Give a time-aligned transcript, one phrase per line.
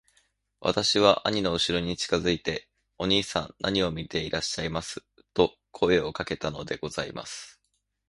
[0.61, 2.67] 私は兄のうしろに近づいて
[2.97, 5.03] 『兄さん何を見ていらっしゃいます』
[5.35, 7.61] と声をかけたのでございます。